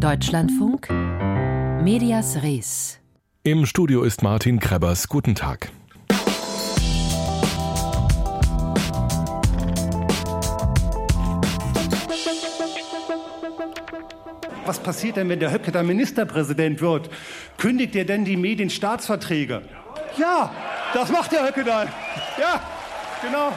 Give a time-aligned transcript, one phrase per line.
[0.00, 0.88] Deutschlandfunk
[1.82, 2.98] Medias Res.
[3.42, 5.10] Im Studio ist Martin Krebbers.
[5.10, 5.70] Guten Tag.
[14.64, 17.10] Was passiert denn, wenn der Höcke dann Ministerpräsident wird?
[17.58, 19.60] Kündigt er denn die Medienstaatsverträge?
[20.16, 20.50] Ja,
[20.94, 21.88] das macht der Höcke dann.
[22.40, 22.58] Ja,
[23.20, 23.52] genau.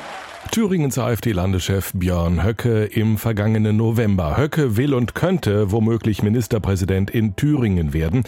[0.54, 4.38] Thüringens AfD-Landeschef Björn Höcke im vergangenen November.
[4.38, 8.21] Höcke will und könnte womöglich Ministerpräsident in Thüringen werden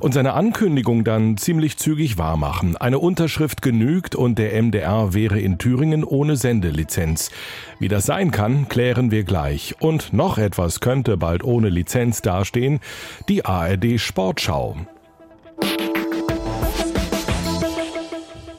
[0.00, 2.78] und seine Ankündigung dann ziemlich zügig wahrmachen.
[2.78, 7.30] Eine Unterschrift genügt und der MDR wäre in Thüringen ohne Sendelizenz.
[7.78, 9.74] Wie das sein kann, klären wir gleich.
[9.78, 12.80] Und noch etwas könnte bald ohne Lizenz dastehen.
[13.28, 14.76] Die ARD Sportschau.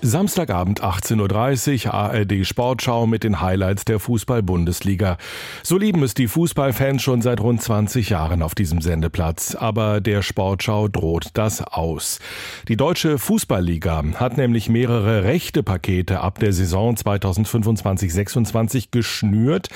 [0.08, 5.18] Samstagabend 18.30 Uhr ARD Sportschau mit den Highlights der Fußball-Bundesliga.
[5.64, 9.56] So lieben es die Fußballfans schon seit rund 20 Jahren auf diesem Sendeplatz.
[9.56, 12.20] Aber der Sportschau droht das aus.
[12.70, 19.68] Die deutsche Fußballliga hat nämlich mehrere rechte Pakete ab der Saison 2025-26 geschnürt.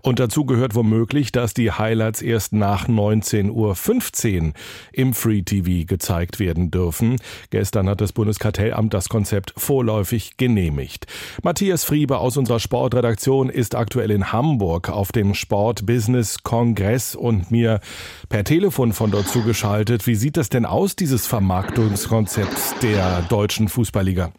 [0.00, 4.52] Und dazu gehört womöglich, dass die Highlights erst nach 19.15 Uhr
[4.92, 7.16] im Free TV gezeigt werden dürfen.
[7.50, 11.06] Gestern hat das Bundeskartellamt das Konzept vorläufig genehmigt.
[11.42, 17.80] Matthias Friebe aus unserer Sportredaktion ist aktuell in Hamburg auf dem Sport-Business-Kongress und mir
[18.28, 20.06] per Telefon von dort zugeschaltet.
[20.06, 24.32] Wie sieht das denn aus, dieses Vermarktungskonzept der deutschen Fußballliga?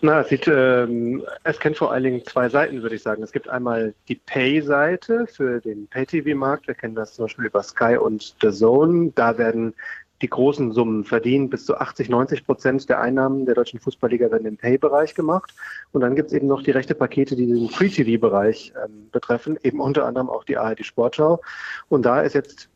[0.00, 3.22] Na, es, sieht, ähm, es kennt vor allen Dingen zwei Seiten, würde ich sagen.
[3.22, 6.66] Es gibt einmal die Pay-Seite für den Pay-TV-Markt.
[6.66, 9.12] Wir kennen das zum Beispiel über Sky und The Zone.
[9.14, 9.72] Da werden
[10.22, 11.50] die großen Summen verdienen.
[11.50, 15.54] Bis zu 80, 90 Prozent der Einnahmen der deutschen Fußballliga werden im Pay-Bereich gemacht.
[15.92, 19.80] Und dann gibt es eben noch die rechte Pakete, die den Free-TV-Bereich ähm, betreffen, eben
[19.80, 21.40] unter anderem auch die ARD Sportschau.
[21.88, 22.68] Und da ist jetzt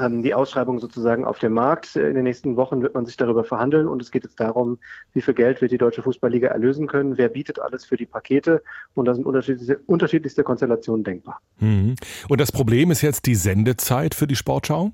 [0.00, 1.96] ähm, die Ausschreibung sozusagen auf dem Markt.
[1.96, 4.78] In den nächsten Wochen wird man sich darüber verhandeln und es geht jetzt darum,
[5.12, 8.62] wie viel Geld wird die Deutsche Fußballliga erlösen können, wer bietet alles für die Pakete
[8.94, 11.40] und da sind unterschiedlichste, unterschiedlichste Konstellationen denkbar.
[11.58, 11.96] Mhm.
[12.28, 14.92] Und das Problem ist jetzt die Sendezeit für die Sportschau?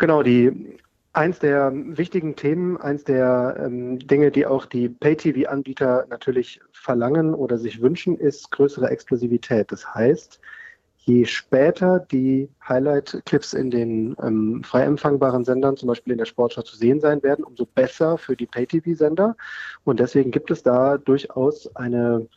[0.00, 0.78] Genau, die
[1.12, 7.58] Eins der wichtigen Themen, eins der ähm, Dinge, die auch die Pay-TV-Anbieter natürlich verlangen oder
[7.58, 9.72] sich wünschen, ist größere Exklusivität.
[9.72, 10.40] Das heißt,
[10.98, 16.62] je später die Highlight-Clips in den ähm, frei empfangbaren Sendern, zum Beispiel in der Sportschau,
[16.62, 19.36] zu sehen sein werden, umso besser für die Pay-TV-Sender.
[19.82, 22.28] Und deswegen gibt es da durchaus eine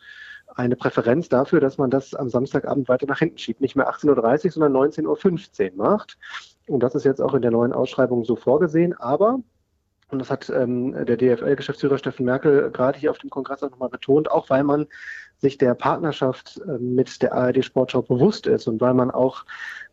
[0.56, 3.60] eine Präferenz dafür, dass man das am Samstagabend weiter nach hinten schiebt.
[3.60, 6.18] Nicht mehr 18.30 Uhr, sondern 19.15 Uhr macht.
[6.66, 8.94] Und das ist jetzt auch in der neuen Ausschreibung so vorgesehen.
[8.94, 9.40] Aber,
[10.10, 13.90] und das hat ähm, der DFL-Geschäftsführer Steffen Merkel gerade hier auf dem Kongress auch nochmal
[13.90, 14.86] betont, auch weil man
[15.38, 19.44] sich der Partnerschaft äh, mit der ARD Sportschau bewusst ist und weil man auch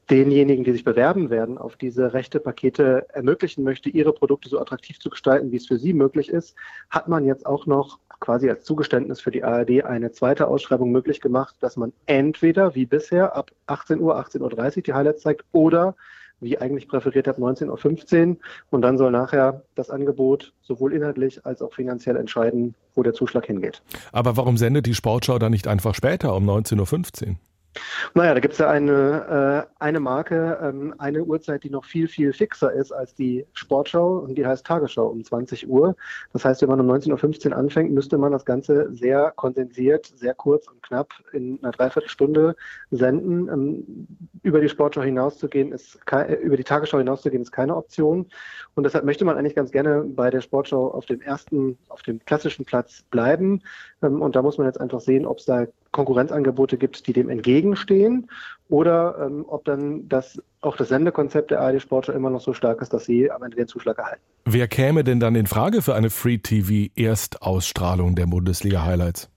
[0.09, 5.00] denjenigen, die sich bewerben werden, auf diese rechte Pakete ermöglichen möchte, ihre Produkte so attraktiv
[5.00, 6.56] zu gestalten, wie es für sie möglich ist,
[6.90, 11.22] hat man jetzt auch noch quasi als Zugeständnis für die ARD eine zweite Ausschreibung möglich
[11.22, 15.96] gemacht, dass man entweder wie bisher ab 18 Uhr, 18.30 Uhr die Highlights zeigt oder
[16.41, 18.38] wie eigentlich präferiert habe, 19.15 Uhr.
[18.69, 23.46] Und dann soll nachher das Angebot sowohl inhaltlich als auch finanziell entscheiden, wo der Zuschlag
[23.46, 23.81] hingeht.
[24.12, 27.35] Aber warum sendet die Sportschau dann nicht einfach später um 19.15 Uhr?
[28.14, 32.08] Naja, da gibt es ja eine, äh, eine Marke, ähm, eine Uhrzeit, die noch viel,
[32.08, 35.96] viel fixer ist als die Sportschau und die heißt Tagesschau um 20 Uhr.
[36.34, 40.34] Das heißt, wenn man um 19.15 Uhr anfängt, müsste man das Ganze sehr kondensiert, sehr
[40.34, 42.56] kurz und knapp in einer Dreiviertelstunde
[42.90, 43.48] senden.
[43.48, 44.08] Ähm,
[44.44, 48.28] über die Sportschau hinauszugehen, ist äh, über die Tagesschau hinauszugehen, ist keine Option.
[48.76, 52.20] Und deshalb möchte man eigentlich ganz gerne bei der Sportschau auf dem ersten, auf dem
[52.26, 53.62] klassischen Platz bleiben.
[54.02, 57.29] Ähm, und da muss man jetzt einfach sehen, ob es da Konkurrenzangebote gibt, die dem
[57.29, 58.29] entgegenstehen
[58.69, 62.81] oder ähm, ob dann das, auch das Sendekonzept der ARD Sportschau immer noch so stark
[62.81, 64.22] ist, dass sie am Ende den Zuschlag erhalten.
[64.46, 69.29] Wer käme denn dann in Frage für eine Free-TV-Erstausstrahlung der Bundesliga-Highlights?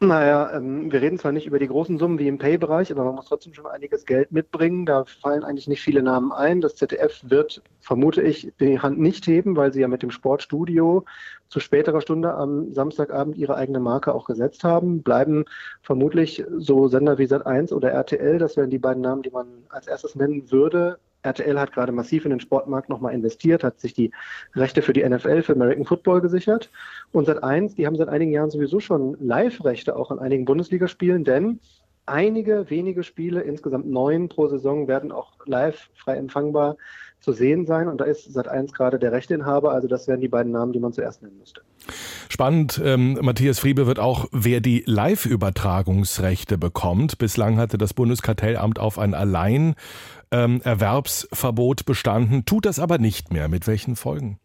[0.00, 3.14] Naja, ähm, wir reden zwar nicht über die großen Summen wie im Pay-Bereich, aber man
[3.14, 4.86] muss trotzdem schon einiges Geld mitbringen.
[4.86, 6.60] Da fallen eigentlich nicht viele Namen ein.
[6.60, 11.04] Das ZDF wird, vermute ich, die Hand nicht heben, weil sie ja mit dem Sportstudio
[11.48, 15.02] zu späterer Stunde am Samstagabend ihre eigene Marke auch gesetzt haben.
[15.02, 15.44] Bleiben
[15.80, 18.38] vermutlich so Sender wie Sat1 oder RTL.
[18.38, 20.98] Das wären die beiden Namen, die man als erstes nennen würde.
[21.24, 24.10] RTL hat gerade massiv in den Sportmarkt nochmal investiert, hat sich die
[24.54, 26.70] Rechte für die NFL, für American Football gesichert.
[27.12, 31.24] Und seit eins, die haben seit einigen Jahren sowieso schon Live-Rechte auch an einigen Bundesligaspielen,
[31.24, 31.60] denn
[32.06, 36.76] Einige wenige Spiele, insgesamt neun pro Saison, werden auch live frei empfangbar
[37.20, 37.88] zu sehen sein.
[37.88, 39.72] Und da ist seit eins gerade der Rechteinhaber.
[39.72, 41.62] Also das wären die beiden Namen, die man zuerst nennen müsste.
[42.28, 47.16] Spannend, ähm, Matthias Friebe wird auch, wer die Live-Übertragungsrechte bekommt.
[47.16, 49.76] Bislang hatte das Bundeskartellamt auf ein Alleinerwerbsverbot
[50.34, 50.60] ähm,
[51.86, 53.48] bestanden, tut das aber nicht mehr.
[53.48, 54.38] Mit welchen Folgen?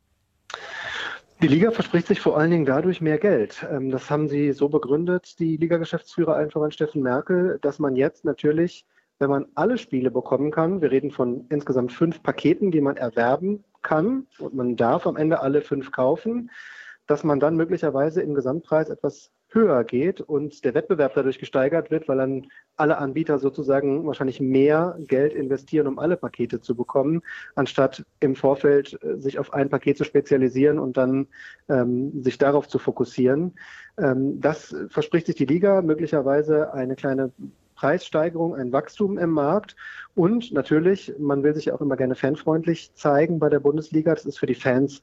[1.42, 3.66] Die Liga verspricht sich vor allen Dingen dadurch mehr Geld.
[3.72, 8.86] Ähm, das haben sie so begründet, die Liga-Geschäftsführer voran Steffen Merkel, dass man jetzt natürlich,
[9.20, 13.64] wenn man alle Spiele bekommen kann, wir reden von insgesamt fünf Paketen, die man erwerben
[13.82, 16.52] kann und man darf am Ende alle fünf kaufen,
[17.08, 22.07] dass man dann möglicherweise im Gesamtpreis etwas höher geht und der Wettbewerb dadurch gesteigert wird,
[22.07, 27.22] weil dann alle Anbieter sozusagen wahrscheinlich mehr Geld investieren, um alle Pakete zu bekommen,
[27.56, 31.28] anstatt im Vorfeld äh, sich auf ein Paket zu spezialisieren und dann
[31.68, 33.56] ähm, sich darauf zu fokussieren.
[33.98, 37.31] Ähm, das verspricht sich die Liga möglicherweise eine kleine
[37.80, 39.78] Preissteigerung, ein Wachstum im Markt
[40.13, 44.13] und natürlich, man will sich auch immer gerne fanfreundlich zeigen bei der Bundesliga.
[44.13, 45.02] Das ist für die Fans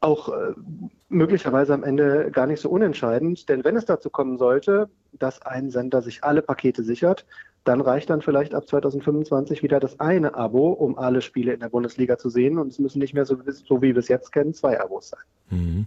[0.00, 0.52] auch äh,
[1.08, 3.48] möglicherweise am Ende gar nicht so unentscheidend.
[3.48, 7.24] Denn wenn es dazu kommen sollte, dass ein Sender sich alle Pakete sichert,
[7.64, 11.70] dann reicht dann vielleicht ab 2025 wieder das eine Abo, um alle Spiele in der
[11.70, 12.58] Bundesliga zu sehen.
[12.58, 15.86] Und es müssen nicht mehr so, so wie wir es jetzt kennen, zwei Abos sein.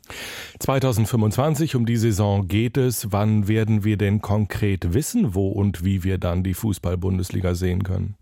[0.59, 1.79] 2025, mhm.
[1.79, 3.11] um die Saison geht es.
[3.11, 8.15] Wann werden wir denn konkret wissen, wo und wie wir dann die Fußball-Bundesliga sehen können?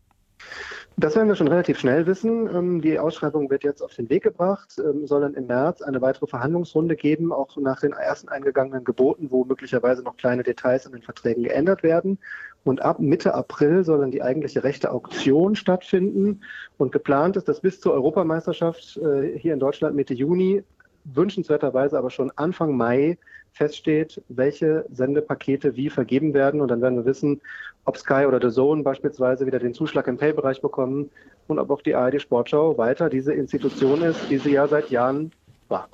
[0.98, 2.48] Das werden wir schon relativ schnell wissen.
[2.56, 6.02] Ähm, die Ausschreibung wird jetzt auf den Weg gebracht, ähm, soll dann im März eine
[6.02, 10.94] weitere Verhandlungsrunde geben, auch nach den ersten eingegangenen Geboten, wo möglicherweise noch kleine Details an
[10.94, 12.18] den Verträgen geändert werden.
[12.64, 16.42] Und ab Mitte April soll dann die eigentliche rechte Auktion stattfinden.
[16.78, 20.64] Und geplant ist, dass bis zur Europameisterschaft äh, hier in Deutschland Mitte Juni,
[21.04, 23.18] wünschenswerterweise aber schon Anfang Mai,
[23.52, 26.62] feststeht, welche Sendepakete wie vergeben werden.
[26.62, 27.42] Und dann werden wir wissen,
[27.86, 31.10] ob Sky oder The Zone beispielsweise wieder den Zuschlag im Pay-Bereich bekommen
[31.48, 35.32] und ob auch die ARD Sportschau weiter diese Institution ist, die sie ja seit Jahren
[35.70, 35.88] war.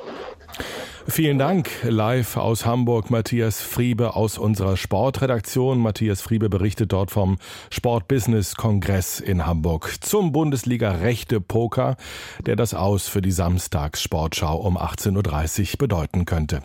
[1.08, 1.70] Vielen Dank.
[1.84, 5.80] Live aus Hamburg Matthias Friebe aus unserer Sportredaktion.
[5.80, 7.38] Matthias Friebe berichtet dort vom
[7.72, 11.98] Sportbusiness-Kongress in Hamburg zum Bundesliga Rechte Poker,
[12.46, 16.62] der das Aus für die Samstagssportschau um 18.30 Uhr bedeuten könnte.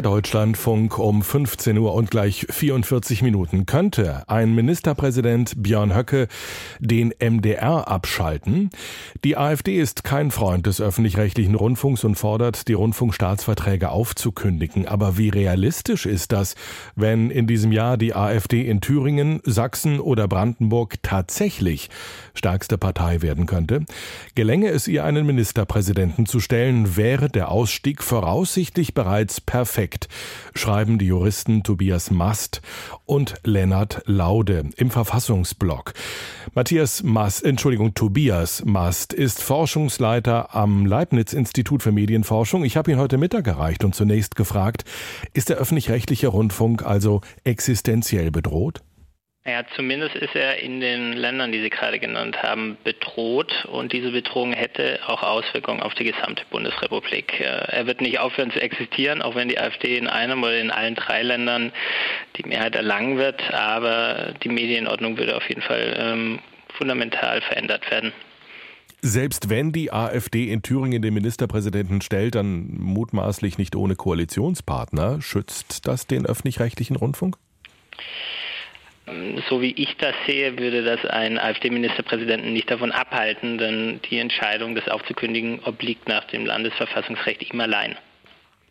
[0.00, 3.66] Der Deutschlandfunk um 15 Uhr und gleich 44 Minuten.
[3.66, 6.28] Könnte ein Ministerpräsident Björn Höcke
[6.78, 8.70] den MDR abschalten?
[9.24, 14.88] Die AfD ist kein Freund des öffentlich-rechtlichen Rundfunks und fordert, die Rundfunkstaatsverträge aufzukündigen.
[14.88, 16.54] Aber wie realistisch ist das,
[16.96, 21.90] wenn in diesem Jahr die AfD in Thüringen, Sachsen oder Brandenburg tatsächlich
[22.32, 23.84] stärkste Partei werden könnte?
[24.34, 30.08] Gelänge es ihr, einen Ministerpräsidenten zu stellen, wäre der Ausstieg voraussichtlich bereits perfekt perfekt,
[30.54, 32.60] schreiben die Juristen Tobias Mast
[33.06, 35.94] und Lennart Laude im Verfassungsblog.
[36.54, 42.64] Matthias Mast, Entschuldigung, Tobias Mast ist Forschungsleiter am Leibniz Institut für Medienforschung.
[42.64, 44.84] Ich habe ihn heute Mittag erreicht und zunächst gefragt,
[45.32, 48.82] ist der öffentlich-rechtliche Rundfunk also existenziell bedroht?
[49.46, 54.10] Ja, zumindest ist er in den Ländern, die Sie gerade genannt haben, bedroht und diese
[54.10, 57.40] Bedrohung hätte auch Auswirkungen auf die gesamte Bundesrepublik.
[57.40, 60.70] Äh, er wird nicht aufhören zu existieren, auch wenn die AfD in einem oder in
[60.70, 61.72] allen drei Ländern
[62.36, 66.40] die Mehrheit erlangen wird, aber die Medienordnung würde auf jeden Fall ähm,
[66.76, 68.12] fundamental verändert werden.
[69.00, 75.88] Selbst wenn die AfD in Thüringen den Ministerpräsidenten stellt, dann mutmaßlich nicht ohne Koalitionspartner, schützt
[75.88, 77.38] das den öffentlich-rechtlichen Rundfunk?
[79.48, 84.74] So wie ich das sehe, würde das einen AfD-Ministerpräsidenten nicht davon abhalten, denn die Entscheidung,
[84.74, 87.96] das aufzukündigen, obliegt nach dem Landesverfassungsrecht ihm allein.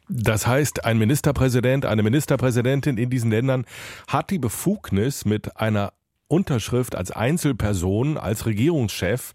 [0.08, 3.66] Das heißt, ein Ministerpräsident, eine Ministerpräsidentin in diesen Ländern
[4.08, 5.94] hat die Befugnis, mit einer
[6.28, 9.34] Unterschrift als Einzelperson, als Regierungschef,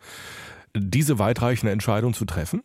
[0.75, 2.62] diese weitreichende Entscheidung zu treffen?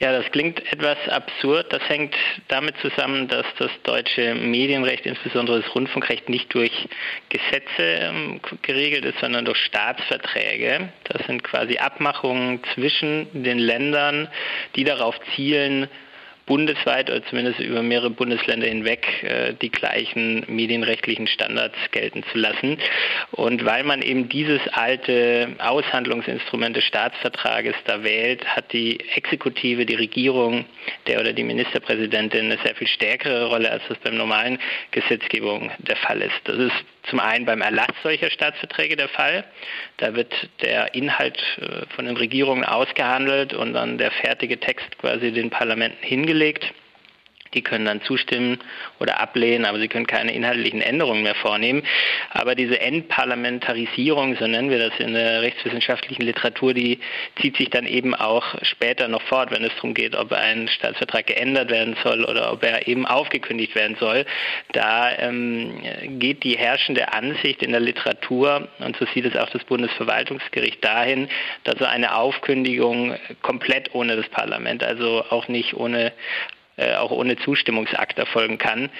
[0.00, 1.72] Ja, das klingt etwas absurd.
[1.72, 2.16] Das hängt
[2.48, 6.72] damit zusammen, dass das deutsche Medienrecht, insbesondere das Rundfunkrecht, nicht durch
[7.28, 10.88] Gesetze ähm, geregelt ist, sondern durch Staatsverträge.
[11.04, 14.28] Das sind quasi Abmachungen zwischen den Ländern,
[14.74, 15.88] die darauf zielen,
[16.46, 22.78] bundesweit oder zumindest über mehrere Bundesländer hinweg äh, die gleichen medienrechtlichen Standards gelten zu lassen.
[23.32, 29.94] Und weil man eben dieses alte Aushandlungsinstrument des Staatsvertrages da wählt, hat die Exekutive, die
[29.94, 30.64] Regierung,
[31.06, 34.58] der oder die Ministerpräsidentin eine sehr viel stärkere Rolle, als das beim normalen
[34.90, 36.40] Gesetzgebung der Fall ist.
[36.44, 39.44] Das ist zum einen beim Erlass solcher Staatsverträge der Fall.
[39.98, 40.32] Da wird
[40.62, 46.02] der Inhalt äh, von den Regierungen ausgehandelt und dann der fertige Text quasi den Parlamenten
[46.02, 46.72] hingelegt.
[47.54, 48.58] Die können dann zustimmen
[49.00, 51.82] oder ablehnen, aber sie können keine inhaltlichen Änderungen mehr vornehmen.
[52.30, 56.98] Aber diese Endparlamentarisierung, so nennen wir das in der rechtswissenschaftlichen Literatur, die
[57.40, 61.26] zieht sich dann eben auch später noch fort, wenn es darum geht, ob ein Staatsvertrag
[61.26, 64.26] geändert werden soll oder ob er eben aufgekündigt werden soll.
[64.72, 65.82] Da ähm,
[66.18, 71.28] geht die herrschende Ansicht in der Literatur, und so sieht es auch das Bundesverwaltungsgericht dahin,
[71.64, 76.12] dass so eine Aufkündigung komplett ohne das Parlament, also auch nicht ohne
[76.76, 78.90] äh, auch ohne Zustimmungsakt erfolgen kann.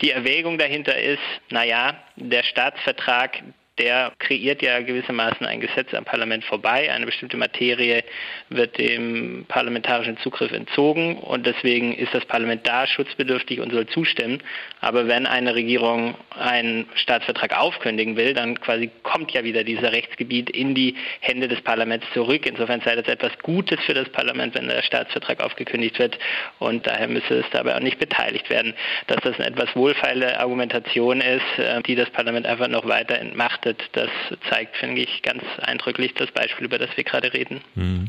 [0.00, 3.42] Die Erwägung dahinter ist, naja, der Staatsvertrag,
[3.78, 6.92] der kreiert ja gewissermaßen ein Gesetz am Parlament vorbei.
[6.92, 8.04] Eine bestimmte Materie
[8.50, 14.42] wird dem parlamentarischen Zugriff entzogen und deswegen ist das Parlament da schutzbedürftig und soll zustimmen.
[14.80, 20.50] Aber wenn eine Regierung einen Staatsvertrag aufkündigen will, dann quasi kommt ja wieder dieser Rechtsgebiet
[20.50, 22.44] in die Hände des Parlaments zurück.
[22.44, 26.18] Insofern sei das etwas Gutes für das Parlament, wenn der Staatsvertrag aufgekündigt wird
[26.58, 28.74] und daher müsse es dabei auch nicht beteiligt werden.
[29.06, 33.62] Dass das eine etwas wohlfeile Argumentation ist, äh, die das Parlament einfach noch weiter entmacht
[33.72, 34.10] betrachtet, das
[34.48, 37.60] zeigt, finde ich, ganz eindrücklich das Beispiel, über das wir gerade reden.
[37.74, 38.06] Hm.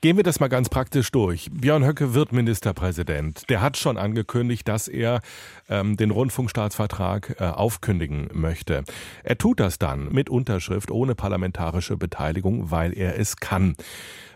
[0.00, 1.48] Gehen wir das mal ganz praktisch durch.
[1.52, 3.48] Björn Höcke wird Ministerpräsident.
[3.48, 5.20] Der hat schon angekündigt, dass er
[5.68, 8.84] ähm, den Rundfunkstaatsvertrag äh, aufkündigen möchte.
[9.24, 13.76] Er tut das dann mit Unterschrift ohne parlamentarische Beteiligung, weil er es kann.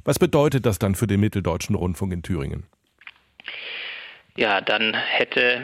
[0.04, 2.64] Was bedeutet das dann für den Mitteldeutschen Rundfunk in Thüringen?
[4.36, 5.62] Ja, dann hätte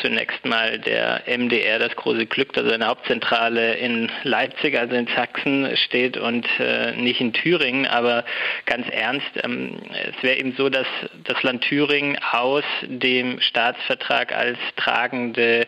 [0.00, 5.76] zunächst mal der MDR das große Glück, dass seine Hauptzentrale in Leipzig, also in Sachsen
[5.76, 7.86] steht und äh, nicht in Thüringen.
[7.86, 8.24] Aber
[8.66, 10.86] ganz ernst, ähm, es wäre eben so, dass
[11.24, 15.66] das Land Thüringen aus dem Staatsvertrag als tragende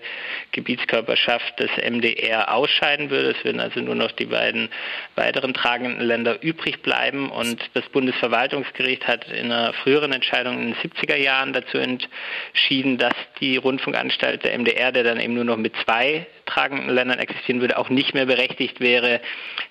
[0.53, 3.31] Gebietskörperschaft des MDR ausscheiden würde.
[3.31, 4.69] Es würden also nur noch die beiden
[5.15, 7.31] weiteren tragenden Länder übrig bleiben.
[7.31, 13.15] Und das Bundesverwaltungsgericht hat in einer früheren Entscheidung in den 70er Jahren dazu entschieden, dass
[13.41, 17.79] die Rundfunkanstalt der MDR, der dann eben nur noch mit zwei tragenden Ländern existieren würde,
[17.79, 19.21] auch nicht mehr berechtigt wäre,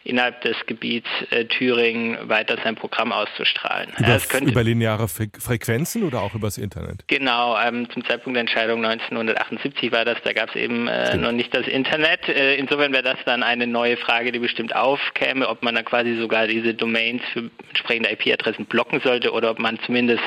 [0.03, 3.91] innerhalb des Gebiets äh, Thüringen weiter sein Programm auszustrahlen.
[3.98, 7.03] Über, ja, könnte, über lineare Fre Frequenzen oder auch übers Internet?
[7.07, 11.31] Genau, ähm, zum Zeitpunkt der Entscheidung 1978 war das, da gab es eben äh, noch
[11.31, 12.27] nicht das Internet.
[12.29, 16.15] Äh, insofern wäre das dann eine neue Frage, die bestimmt aufkäme, ob man dann quasi
[16.15, 20.24] sogar diese Domains für entsprechende IP-Adressen blocken sollte oder ob man zumindest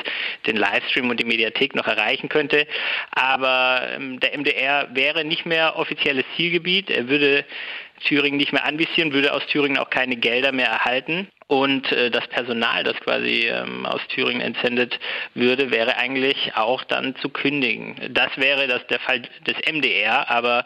[0.47, 2.66] den Livestream und die Mediathek noch erreichen könnte.
[3.12, 6.89] Aber ähm, der MDR wäre nicht mehr offizielles Zielgebiet.
[6.91, 7.45] Er würde
[8.05, 11.29] Thüringen nicht mehr anvisieren, würde aus Thüringen auch keine Gelder mehr erhalten.
[11.50, 15.00] Und äh, das Personal, das quasi ähm, aus Thüringen entsendet
[15.35, 17.97] würde, wäre eigentlich auch dann zu kündigen.
[18.11, 20.64] Das wäre das der Fall des MDR, aber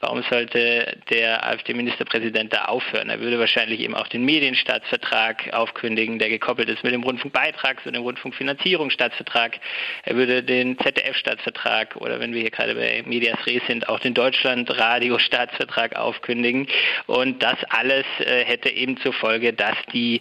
[0.00, 3.08] warum sollte der AfD-Ministerpräsident da aufhören?
[3.08, 7.94] Er würde wahrscheinlich eben auch den Medienstaatsvertrag aufkündigen, der gekoppelt ist mit dem Rundfunkbeitrags- und
[7.94, 9.58] dem Rundfunkfinanzierungsstaatsvertrag.
[10.02, 14.12] Er würde den ZDF-Staatsvertrag oder wenn wir hier gerade bei Medias Res sind, auch den
[14.12, 16.66] Deutschlandradio-Staatsvertrag aufkündigen.
[17.06, 20.17] Und das alles äh, hätte eben zur Folge, dass die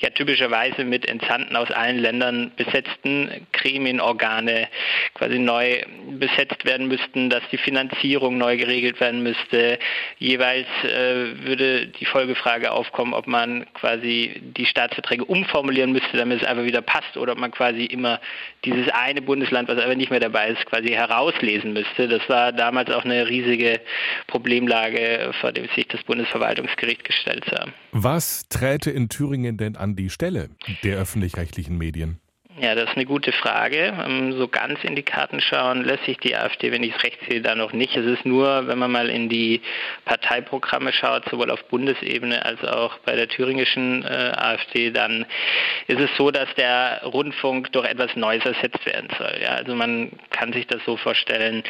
[0.00, 4.68] ja typischerweise mit Entsandten aus allen Ländern besetzten Gremienorgane
[5.14, 5.82] quasi neu
[6.18, 9.78] besetzt werden müssten, dass die Finanzierung neu geregelt werden müsste.
[10.18, 16.48] Jeweils äh, würde die Folgefrage aufkommen, ob man quasi die Staatsverträge umformulieren müsste, damit es
[16.48, 18.20] einfach wieder passt, oder ob man quasi immer
[18.64, 22.08] dieses eine Bundesland, was aber nicht mehr dabei ist, quasi herauslesen müsste.
[22.08, 23.80] Das war damals auch eine riesige
[24.26, 27.66] Problemlage, vor dem sich das Bundesverwaltungsgericht gestellt sah.
[27.92, 30.50] Was träte in Thüringen denn an die Stelle
[30.82, 32.20] der öffentlich-rechtlichen Medien?
[32.62, 33.94] Ja, das ist eine gute Frage.
[34.04, 37.18] Ähm, so ganz in die Karten schauen lässt sich die AfD, wenn ich es recht
[37.26, 37.96] sehe, da noch nicht.
[37.96, 39.62] Es ist nur, wenn man mal in die
[40.04, 45.24] Parteiprogramme schaut, sowohl auf Bundesebene als auch bei der thüringischen äh, AfD, dann
[45.86, 49.38] ist es so, dass der Rundfunk durch etwas Neues ersetzt werden soll.
[49.42, 51.62] Ja, also man kann sich das so vorstellen,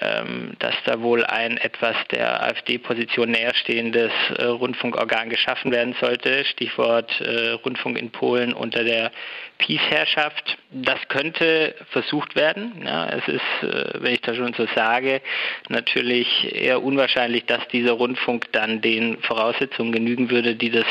[0.00, 6.44] ähm, dass da wohl ein etwas der AfD-Position näherstehendes äh, Rundfunkorgan geschaffen werden sollte.
[6.44, 9.12] Stichwort äh, Rundfunk in Polen unter der
[9.58, 10.23] Peace-Herrschaft.
[10.70, 12.82] Das könnte versucht werden.
[12.84, 15.20] Ja, es ist, äh, wenn ich das schon so sage,
[15.68, 20.86] natürlich eher unwahrscheinlich, dass dieser Rundfunk dann den Voraussetzungen genügen würde, die das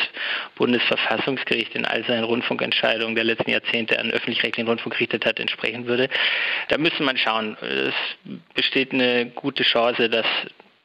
[0.55, 6.09] Bundesverfassungsgericht in all seinen Rundfunkentscheidungen der letzten Jahrzehnte an öffentlich-rechtlichen Rundfunk gerichtet hat, entsprechen würde.
[6.69, 7.57] Da müsste man schauen.
[7.61, 7.93] Es
[8.53, 10.25] besteht eine gute Chance, dass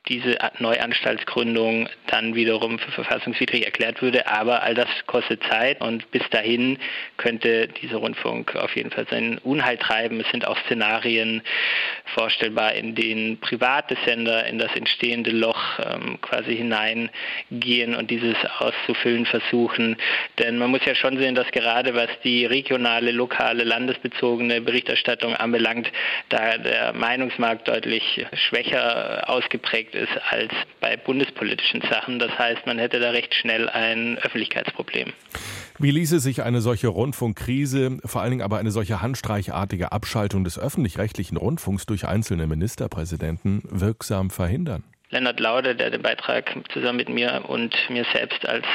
[0.08, 4.26] diese Neuanstaltsgründung dann wiederum für verfassungswidrig erklärt würde.
[4.26, 6.78] Aber all das kostet Zeit und bis dahin
[7.16, 10.20] könnte dieser Rundfunk auf jeden Fall seinen Unheil treiben.
[10.20, 11.42] Es sind auch Szenarien
[12.14, 19.26] vorstellbar, in denen private Sender in das entstehende Loch ähm, quasi hineingehen und dieses auszufüllen
[19.26, 19.96] versuchen.
[20.38, 25.90] Denn man muss ja schon sehen, dass gerade was die regionale, lokale, landesbezogene Berichterstattung anbelangt,
[26.30, 32.18] da der Meinungsmarkt deutlich schwächer ausgeprägt ist als bei bundespolitischen Sachen.
[32.18, 35.12] Das heißt, man hätte da recht schnell ein Öffentlichkeitsproblem.
[35.78, 40.58] Wie ließe sich eine solche Rundfunkkrise, vor allen Dingen aber eine solche handstreichartige Abschaltung des
[40.58, 44.84] öffentlich-rechtlichen Rundfunks durch einzelne Ministerpräsidenten wirksam verhindern?
[45.10, 48.66] Lennart Laude, der den Beitrag zusammen mit mir und mir selbst als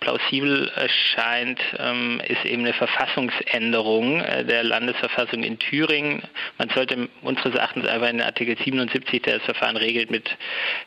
[0.00, 6.22] plausibel erscheint, ähm, ist eben eine Verfassungsänderung äh, der Landesverfassung in Thüringen.
[6.58, 10.30] Man sollte unseres Erachtens einfach in Artikel 77, der das Verfahren regelt, mit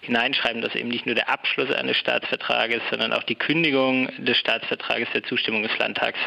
[0.02, 5.10] hineinschreiben, dass eben nicht nur der Abschluss eines Staatsvertrages, sondern auch die Kündigung des Staatsvertrages
[5.14, 6.20] der Zustimmung des Landtags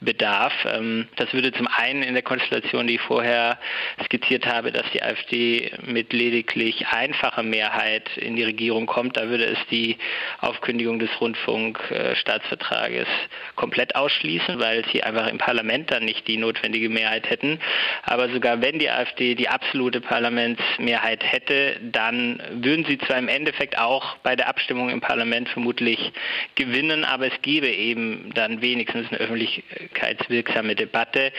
[0.00, 0.52] bedarf.
[0.64, 3.58] Ähm, das würde zum einen in der Konstellation, die ich vorher
[4.04, 9.44] skizziert habe, dass die AfD mit lediglich einfacher Mehrheit in die Regierung kommt, da würde
[9.44, 9.98] es die
[10.40, 13.08] Aufkündigung des Rundfunkstaatsvertrages Staatsvertrages
[13.56, 17.58] komplett ausschließen, weil sie einfach im Parlament dann nicht die notwendige Mehrheit hätten.
[18.04, 23.76] Aber sogar wenn die AfD die absolute Parlamentsmehrheit hätte, dann würden sie zwar im Endeffekt
[23.78, 26.12] auch bei der Abstimmung im Parlament vermutlich
[26.54, 31.32] gewinnen, aber es gäbe eben dann wenigstens eine öffentlichkeitswirksame Debatte.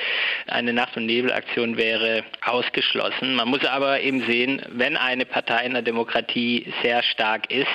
[0.48, 3.36] Eine Nacht- und Nebelaktion wäre ausgeschlossen.
[3.36, 7.70] Man muss aber eben sehen, wenn eine Partei in der Demokratie sehr stark ist,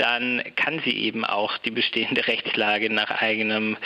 [0.00, 3.76] dann kann sie eben auch die bestehende Rechtslage nach eigenem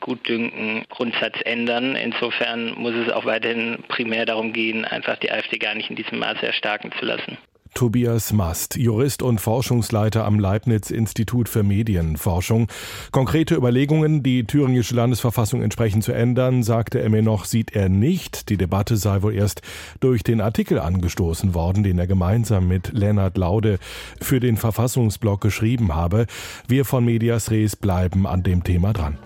[0.00, 1.94] Gutdünken Grundsatz ändern.
[1.94, 6.18] Insofern muss es auch weiterhin primär darum gehen, einfach die AfD gar nicht in diesem
[6.18, 7.38] Maße erstarken zu lassen.
[7.74, 12.68] Tobias Mast, Jurist und Forschungsleiter am Leibniz Institut für Medienforschung.
[13.10, 18.48] Konkrete Überlegungen, die thüringische Landesverfassung entsprechend zu ändern, sagte er mir noch, sieht er nicht.
[18.48, 19.62] Die Debatte sei wohl erst
[20.00, 23.78] durch den Artikel angestoßen worden, den er gemeinsam mit Lennart Laude
[24.20, 26.26] für den Verfassungsblock geschrieben habe.
[26.68, 29.18] Wir von Medias Res bleiben an dem Thema dran.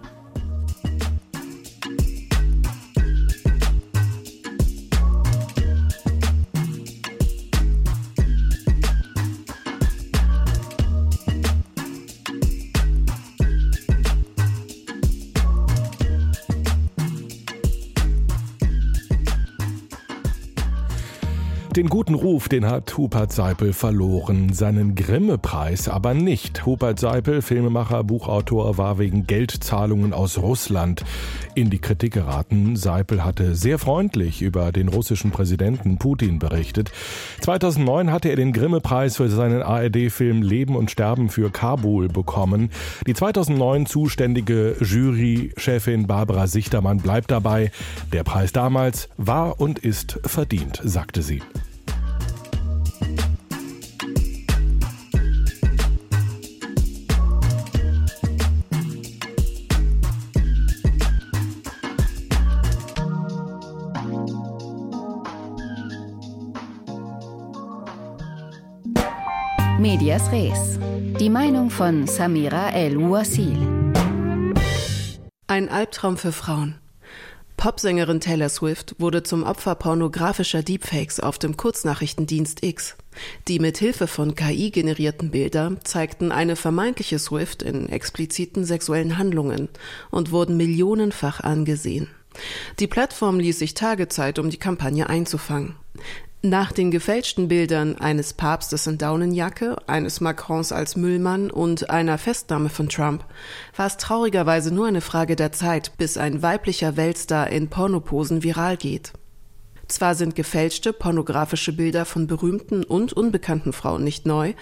[21.86, 26.66] Den guten Ruf, den hat Hubert Seipel verloren, seinen Grimme-Preis aber nicht.
[26.66, 31.04] Hubert Seipel, Filmemacher, Buchautor, war wegen Geldzahlungen aus Russland
[31.54, 32.74] in die Kritik geraten.
[32.74, 36.90] Seipel hatte sehr freundlich über den russischen Präsidenten Putin berichtet.
[37.42, 42.70] 2009 hatte er den Grimme-Preis für seinen ARD-Film Leben und Sterben für Kabul bekommen.
[43.06, 47.70] Die 2009 zuständige Jury-Chefin Barbara Sichtermann bleibt dabei.
[48.12, 51.42] Der Preis damals war und ist verdient, sagte sie.
[71.76, 73.58] Von Samira El-Wasil.
[75.46, 76.76] Ein Albtraum für Frauen.
[77.58, 82.96] Popsängerin Taylor Swift wurde zum Opfer pornografischer Deepfakes auf dem Kurznachrichtendienst X.
[83.46, 89.68] Die mit Hilfe von KI generierten Bilder zeigten eine vermeintliche Swift in expliziten sexuellen Handlungen
[90.10, 92.08] und wurden millionenfach angesehen.
[92.78, 95.74] Die Plattform ließ sich Tage Zeit, um die Kampagne einzufangen.
[96.42, 102.68] Nach den gefälschten Bildern eines Papstes in Daunenjacke, eines Macrons als Müllmann und einer Festnahme
[102.68, 103.24] von Trump
[103.74, 108.76] war es traurigerweise nur eine Frage der Zeit, bis ein weiblicher Weltstar in Pornoposen viral
[108.76, 109.12] geht.
[109.88, 114.52] Zwar sind gefälschte pornografische Bilder von berühmten und unbekannten Frauen nicht neu,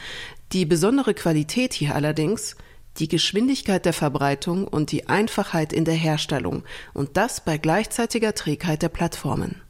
[0.53, 2.57] die besondere Qualität hier allerdings
[2.99, 8.83] die Geschwindigkeit der Verbreitung und die Einfachheit in der Herstellung und das bei gleichzeitiger Trägheit
[8.83, 9.64] der Plattformen.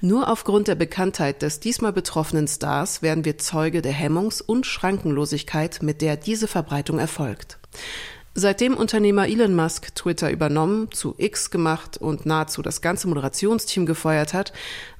[0.00, 5.82] Nur aufgrund der Bekanntheit des diesmal betroffenen Stars werden wir Zeuge der Hemmungs- und Schrankenlosigkeit,
[5.82, 7.58] mit der diese Verbreitung erfolgt.
[8.38, 14.34] Seitdem Unternehmer Elon Musk Twitter übernommen, zu X gemacht und nahezu das ganze Moderationsteam gefeuert
[14.34, 14.52] hat,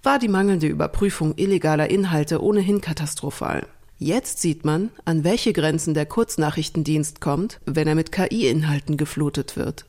[0.02, 3.66] war die mangelnde Überprüfung illegaler Inhalte ohnehin katastrophal.
[3.98, 9.84] Jetzt sieht man, an welche Grenzen der Kurznachrichtendienst kommt, wenn er mit KI-Inhalten geflutet wird.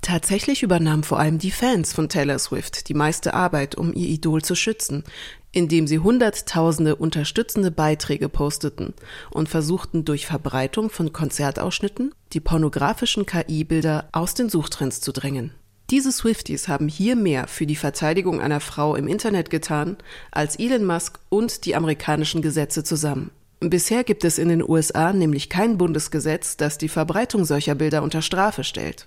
[0.00, 4.42] Tatsächlich übernahmen vor allem die Fans von Taylor Swift die meiste Arbeit, um ihr Idol
[4.42, 5.04] zu schützen,
[5.52, 8.94] indem sie Hunderttausende unterstützende Beiträge posteten
[9.30, 15.52] und versuchten durch Verbreitung von Konzertausschnitten die pornografischen KI-Bilder aus den Suchtrends zu drängen.
[15.90, 19.96] Diese Swifties haben hier mehr für die Verteidigung einer Frau im Internet getan
[20.30, 23.30] als Elon Musk und die amerikanischen Gesetze zusammen.
[23.60, 28.22] Bisher gibt es in den USA nämlich kein Bundesgesetz, das die Verbreitung solcher Bilder unter
[28.22, 29.06] Strafe stellt.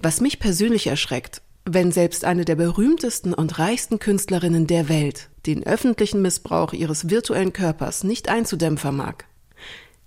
[0.00, 5.66] Was mich persönlich erschreckt, wenn selbst eine der berühmtesten und reichsten Künstlerinnen der Welt den
[5.66, 9.24] öffentlichen Missbrauch ihres virtuellen Körpers nicht einzudämmen vermag.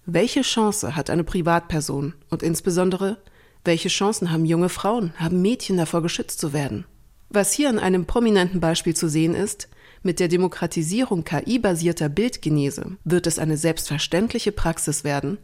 [0.06, 3.18] Welche Chance hat eine Privatperson und insbesondere
[3.66, 6.86] welche Chancen haben junge Frauen, haben Mädchen davor geschützt zu werden?
[7.30, 9.68] Was hier an einem prominenten Beispiel zu sehen ist,
[10.02, 15.38] mit der Demokratisierung KI-basierter Bildgenese wird es eine selbstverständliche Praxis werden,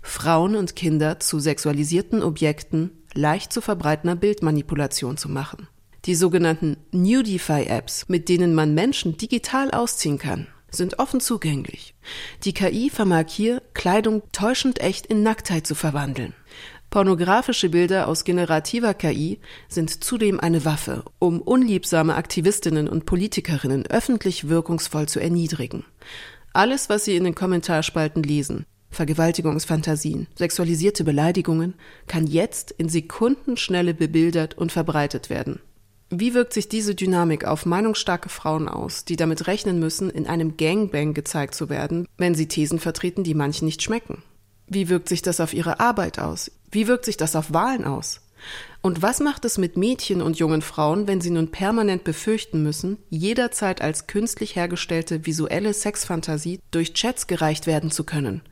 [0.00, 5.68] Frauen und Kinder zu sexualisierten Objekten leicht zu verbreitender Bildmanipulation zu machen.
[6.04, 11.94] Die sogenannten Nudify-Apps, mit denen man Menschen digital ausziehen kann, sind offen zugänglich.
[12.44, 16.34] Die KI vermag hier, Kleidung täuschend echt in Nacktheit zu verwandeln.
[16.90, 24.48] Pornografische Bilder aus generativer KI sind zudem eine Waffe, um unliebsame Aktivistinnen und Politikerinnen öffentlich
[24.48, 25.84] wirkungsvoll zu erniedrigen.
[26.54, 31.74] Alles, was Sie in den Kommentarspalten lesen, Vergewaltigungsfantasien, sexualisierte Beleidigungen,
[32.06, 35.60] kann jetzt in Sekundenschnelle bebildert und verbreitet werden.
[36.10, 40.56] Wie wirkt sich diese Dynamik auf meinungsstarke Frauen aus, die damit rechnen müssen, in einem
[40.56, 44.22] Gangbang gezeigt zu werden, wenn sie Thesen vertreten, die manchen nicht schmecken?
[44.66, 46.50] Wie wirkt sich das auf ihre Arbeit aus?
[46.70, 48.22] Wie wirkt sich das auf Wahlen aus?
[48.80, 52.98] Und was macht es mit Mädchen und jungen Frauen, wenn sie nun permanent befürchten müssen,
[53.10, 58.42] jederzeit als künstlich hergestellte visuelle Sexfantasie durch Chats gereicht werden zu können?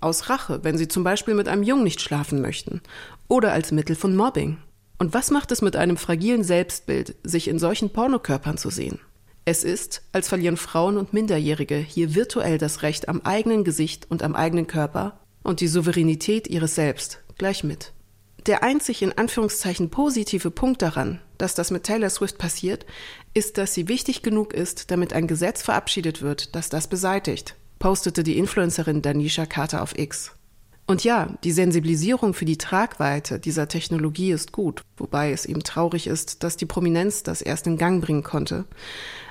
[0.00, 2.82] Aus Rache, wenn sie zum Beispiel mit einem Jungen nicht schlafen möchten.
[3.26, 4.58] Oder als Mittel von Mobbing.
[4.98, 9.00] Und was macht es mit einem fragilen Selbstbild, sich in solchen Pornokörpern zu sehen?
[9.44, 14.22] Es ist, als verlieren Frauen und Minderjährige hier virtuell das Recht am eigenen Gesicht und
[14.22, 17.92] am eigenen Körper und die Souveränität ihres Selbst gleich mit.
[18.46, 22.84] Der einzig in Anführungszeichen positive Punkt daran, dass das mit Taylor Swift passiert,
[23.32, 28.22] ist, dass sie wichtig genug ist, damit ein Gesetz verabschiedet wird, das das beseitigt, postete
[28.22, 30.32] die Influencerin Danisha Carter auf X.
[30.86, 36.06] Und ja, die Sensibilisierung für die Tragweite dieser Technologie ist gut, wobei es eben traurig
[36.06, 38.66] ist, dass die Prominenz das erst in Gang bringen konnte.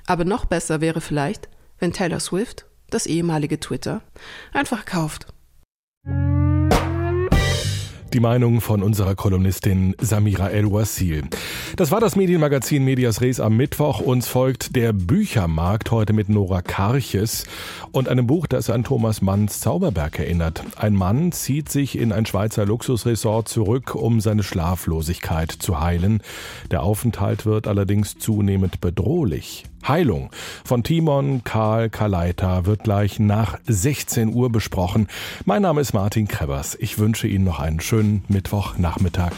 [0.08, 4.02] Aber noch besser wäre vielleicht, wenn Taylor Swift, das ehemalige Twitter,
[4.52, 5.33] einfach kauft.
[8.14, 11.24] Die Meinung von unserer Kolumnistin Samira El-Wasil.
[11.78, 14.02] Das war das Medienmagazin Medias Res am Mittwoch.
[14.02, 17.46] Uns folgt der Büchermarkt heute mit Nora Karches
[17.92, 20.64] und einem Buch, das an Thomas Manns Zauberberg erinnert.
[20.76, 26.22] Ein Mann zieht sich in ein Schweizer Luxusresort zurück, um seine Schlaflosigkeit zu heilen.
[26.70, 29.66] Der Aufenthalt wird allerdings zunehmend bedrohlich.
[29.88, 30.30] Heilung
[30.64, 35.08] von Timon Karl Kaleita wird gleich nach 16 Uhr besprochen.
[35.46, 36.78] Mein Name ist Martin Krebers.
[36.80, 39.34] Ich wünsche Ihnen noch einen schönen Mittwochnachmittag.